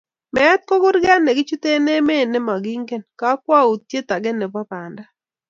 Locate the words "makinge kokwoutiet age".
2.47-4.31